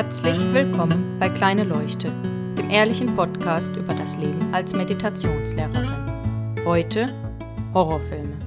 [0.00, 2.06] Herzlich willkommen bei Kleine Leuchte,
[2.56, 6.64] dem ehrlichen Podcast über das Leben als Meditationslehrerin.
[6.64, 7.12] Heute
[7.74, 8.38] Horrorfilme.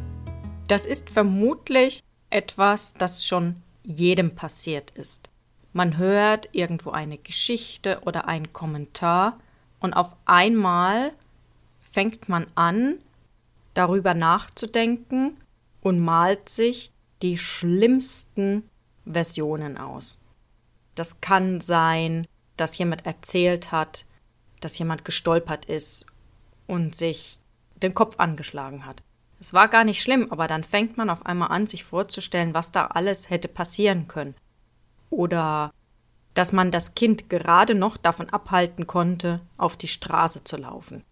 [0.69, 5.29] Das ist vermutlich etwas, das schon jedem passiert ist.
[5.73, 9.37] Man hört irgendwo eine Geschichte oder einen Kommentar
[9.81, 11.11] und auf einmal
[11.81, 12.97] fängt man an,
[13.73, 15.35] darüber nachzudenken
[15.81, 18.69] und malt sich die schlimmsten
[19.05, 20.20] Versionen aus.
[20.95, 22.27] Das kann sein,
[22.57, 24.05] dass jemand erzählt hat,
[24.59, 26.07] dass jemand gestolpert ist
[26.67, 27.39] und sich
[27.81, 29.01] den Kopf angeschlagen hat.
[29.39, 32.71] Es war gar nicht schlimm, aber dann fängt man auf einmal an, sich vorzustellen, was
[32.71, 34.35] da alles hätte passieren können.
[35.09, 35.71] Oder
[36.35, 41.03] dass man das Kind gerade noch davon abhalten konnte, auf die Straße zu laufen.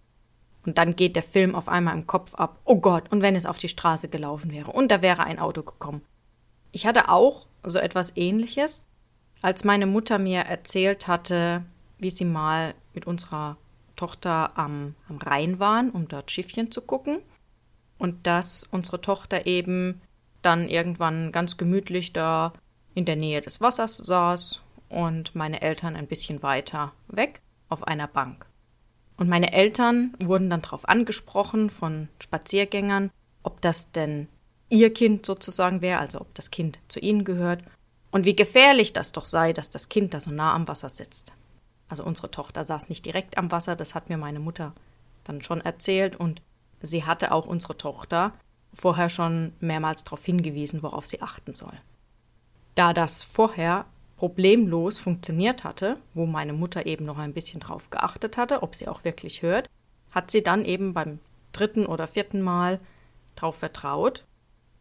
[0.66, 2.60] Und dann geht der Film auf einmal im Kopf ab.
[2.66, 5.64] Oh Gott, und wenn es auf die Straße gelaufen wäre und da wäre ein Auto
[5.64, 6.04] gekommen.
[6.72, 8.86] Ich hatte auch so etwas ähnliches,
[9.42, 11.64] als meine Mutter mir erzählt hatte,
[11.98, 13.58] wie sie mal mit unserer
[13.96, 17.20] Tochter am, am Rhein waren, um dort Schiffchen zu gucken.
[17.98, 20.02] Und dass unsere Tochter eben
[20.42, 22.54] dann irgendwann ganz gemütlich da
[22.96, 28.08] in der Nähe des Wassers saß und meine Eltern ein bisschen weiter weg auf einer
[28.08, 28.46] Bank.
[29.18, 33.12] Und meine Eltern wurden dann darauf angesprochen von Spaziergängern,
[33.44, 34.30] ob das denn
[34.70, 37.64] ihr Kind sozusagen wäre, also ob das Kind zu ihnen gehört
[38.12, 41.34] und wie gefährlich das doch sei, dass das Kind da so nah am Wasser sitzt.
[41.88, 44.74] Also unsere Tochter saß nicht direkt am Wasser, das hat mir meine Mutter
[45.24, 46.42] dann schon erzählt und
[46.82, 48.34] sie hatte auch unsere Tochter
[48.74, 51.74] vorher schon mehrmals darauf hingewiesen, worauf sie achten soll.
[52.76, 53.86] Da das vorher
[54.18, 58.88] problemlos funktioniert hatte, wo meine Mutter eben noch ein bisschen drauf geachtet hatte, ob sie
[58.88, 59.70] auch wirklich hört,
[60.12, 61.20] hat sie dann eben beim
[61.52, 62.80] dritten oder vierten Mal
[63.36, 64.26] darauf vertraut,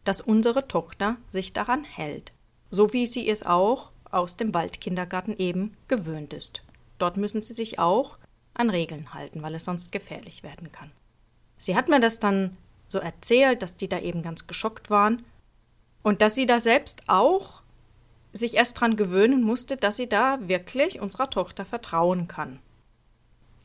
[0.04, 2.32] dass unsere Tochter sich daran hält,
[2.70, 6.62] so wie sie es auch aus dem Waldkindergarten eben gewöhnt ist.
[6.98, 8.18] Dort müssen sie sich auch
[8.54, 10.90] an Regeln halten, weil es sonst gefährlich werden kann.
[11.56, 15.24] Sie hat mir das dann so erzählt, dass die da eben ganz geschockt waren
[16.02, 17.62] und dass sie da selbst auch
[18.32, 22.58] sich erst daran gewöhnen musste, dass sie da wirklich unserer Tochter vertrauen kann.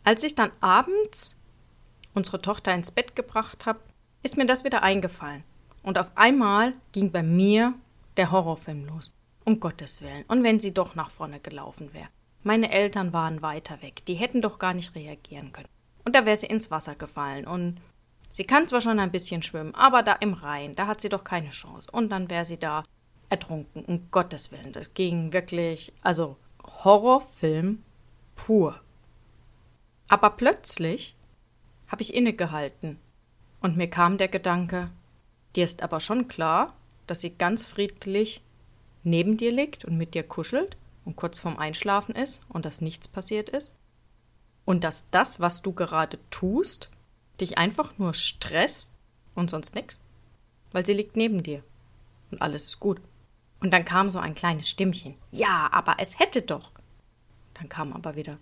[0.03, 1.38] Als ich dann abends
[2.13, 3.80] unsere Tochter ins Bett gebracht habe,
[4.22, 5.44] ist mir das wieder eingefallen.
[5.81, 7.74] Und auf einmal ging bei mir
[8.18, 9.13] der Horrorfilm los.
[9.46, 10.24] Um Gottes Willen.
[10.28, 12.07] Und wenn sie doch nach vorne gelaufen wäre.
[12.44, 14.06] Meine Eltern waren weiter weg.
[14.06, 15.68] Die hätten doch gar nicht reagieren können.
[16.06, 17.46] Und da wäre sie ins Wasser gefallen.
[17.46, 17.79] Und
[18.29, 21.24] sie kann zwar schon ein bisschen schwimmen, aber da im Rhein, da hat sie doch
[21.24, 21.90] keine Chance.
[21.91, 22.84] Und dann wäre sie da
[23.29, 23.85] ertrunken.
[23.85, 26.38] Um Gottes Willen, das ging wirklich, also
[26.84, 27.84] Horrorfilm
[28.35, 28.80] pur.
[30.09, 31.16] Aber plötzlich
[31.88, 33.00] habe ich innegehalten
[33.62, 34.90] und mir kam der Gedanke,
[35.56, 36.74] dir ist aber schon klar,
[37.08, 38.41] dass sie ganz friedlich
[39.03, 43.08] neben dir liegt und mit dir kuschelt und kurz vorm Einschlafen ist und dass nichts
[43.08, 43.75] passiert ist?
[44.66, 46.90] Und dass das, was du gerade tust,
[47.42, 48.96] dich einfach nur stresst
[49.36, 50.00] und sonst nichts?
[50.72, 51.63] Weil sie liegt neben dir
[52.31, 53.02] und alles ist gut.
[53.59, 55.13] Und dann kam so ein kleines Stimmchen.
[55.31, 56.72] Ja, aber es hätte doch.
[57.53, 58.38] Dann kam aber wieder.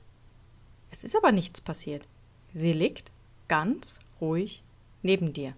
[0.89, 2.07] Es ist aber nichts passiert.
[2.53, 3.11] Sie liegt
[3.47, 4.63] ganz ruhig
[5.03, 5.55] neben dir.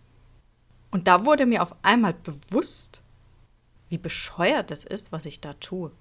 [0.94, 3.02] Und da wurde mir auf einmal bewusst,
[3.90, 5.92] wie bescheuert es ist, was ich da tue.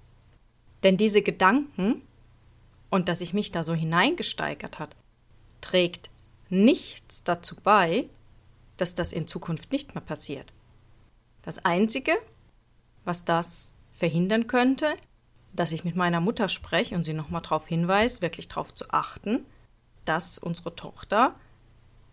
[0.83, 2.03] Denn diese Gedanken
[2.91, 4.95] und dass ich mich da so hineingesteigert hat,
[5.61, 6.11] trägt
[6.49, 8.07] nichts dazu bei,
[8.77, 10.53] dass das in Zukunft nicht mehr passiert.
[11.41, 12.13] Das Einzige,
[13.03, 14.95] was das verhindern könnte,
[15.53, 19.43] dass ich mit meiner Mutter spreche und sie nochmal darauf hinweise, wirklich darauf zu achten,
[20.05, 21.33] dass unsere Tochter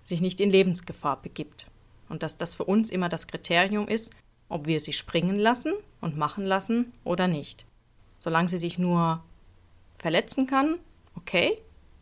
[0.03, 1.67] sich nicht in Lebensgefahr begibt.
[2.11, 4.15] Und dass das für uns immer das Kriterium ist,
[4.51, 5.73] ob wir sie springen lassen
[6.03, 7.65] und machen lassen oder nicht.
[8.19, 9.23] Solange sie sich nur
[9.95, 10.79] verletzen kann,
[11.17, 11.57] okay,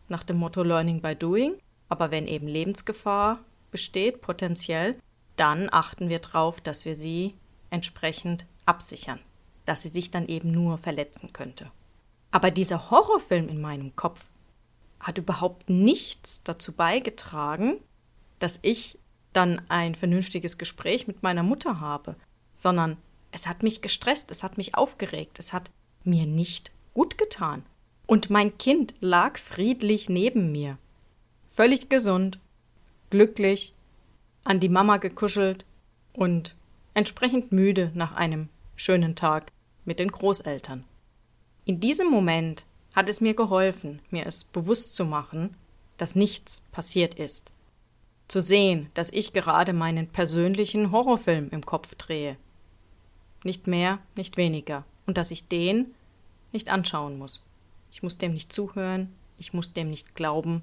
[0.09, 1.55] nach dem Motto Learning by Doing,
[1.89, 3.39] aber wenn eben Lebensgefahr
[3.71, 4.99] besteht, potenziell,
[5.37, 7.35] dann achten wir darauf, dass wir sie
[7.71, 9.21] entsprechend absichern,
[9.66, 11.71] dass sie sich dann eben nur verletzen könnte.
[12.31, 14.31] Aber dieser Horrorfilm in meinem Kopf
[15.01, 17.78] hat überhaupt nichts dazu beigetragen,
[18.39, 18.99] dass ich
[19.33, 22.16] dann ein vernünftiges Gespräch mit meiner Mutter habe,
[22.57, 22.97] sondern
[23.30, 25.71] es hat mich gestresst, es hat mich aufgeregt, es hat
[26.04, 27.63] mir nicht gut getan.
[28.07, 30.78] Und mein Kind lag friedlich neben mir,
[31.47, 32.39] völlig gesund,
[33.10, 33.75] glücklich,
[34.45, 35.65] an die Mama gekuschelt
[36.15, 36.54] und
[36.95, 39.53] entsprechend müde nach einem schönen Tag
[39.84, 40.84] mit den Großeltern.
[41.65, 42.65] In diesem Moment
[42.95, 45.54] hat es mir geholfen, mir es bewusst zu machen,
[45.98, 47.53] dass nichts passiert ist.
[48.28, 52.36] Zu sehen, dass ich gerade meinen persönlichen Horrorfilm im Kopf drehe.
[53.42, 54.84] Nicht mehr, nicht weniger.
[55.07, 55.95] Und dass ich den
[56.53, 57.42] nicht anschauen muss.
[57.91, 60.63] ich muss dem nicht zuhören, ich muss dem nicht glauben.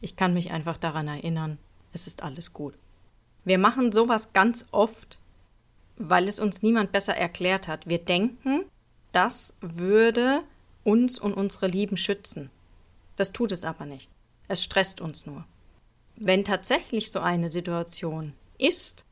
[0.00, 1.58] Ich kann mich einfach daran erinnern,
[1.92, 2.74] es ist alles gut.
[3.44, 5.18] Wir machen sowas ganz oft,
[5.98, 7.86] weil es uns niemand besser erklärt hat.
[7.86, 8.64] Wir denken,
[9.12, 10.42] das würde
[10.84, 12.50] uns und unsere Lieben schützen.
[13.16, 14.10] Das tut es aber nicht.
[14.48, 15.44] Es stresst uns nur.
[16.16, 19.04] Wenn tatsächlich so eine Situation ist,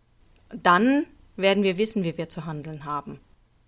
[0.51, 1.07] dann
[1.37, 3.21] werden wir wissen, wie wir zu handeln haben.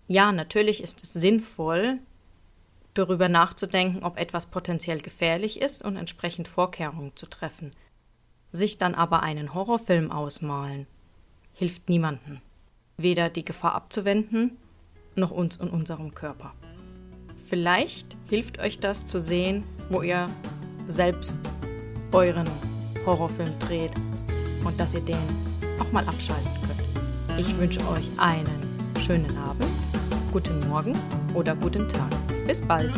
[0.06, 1.98] Ja, natürlich ist es sinnvoll,
[2.94, 7.74] darüber nachzudenken, ob etwas potenziell gefährlich ist und entsprechend Vorkehrungen zu treffen.
[8.52, 10.86] Sich dann aber einen Horrorfilm ausmalen,
[11.52, 12.40] hilft niemandem.
[12.96, 14.56] Weder die Gefahr abzuwenden,
[15.14, 16.54] noch uns und unserem Körper.
[17.36, 20.30] Vielleicht hilft euch das zu sehen, wo ihr
[20.86, 21.50] selbst
[22.12, 22.48] euren
[23.06, 23.92] Horrorfilm dreht
[24.64, 25.16] und dass ihr den
[25.78, 27.40] auch mal abschalten könnt.
[27.40, 29.68] Ich wünsche euch einen schönen Abend,
[30.32, 30.94] guten Morgen
[31.34, 32.10] oder guten Tag.
[32.46, 32.92] Bis bald!